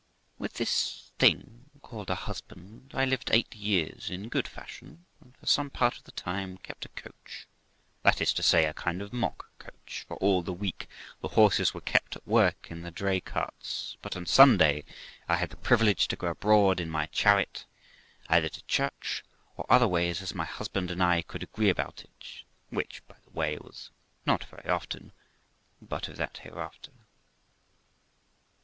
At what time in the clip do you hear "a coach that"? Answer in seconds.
6.85-8.19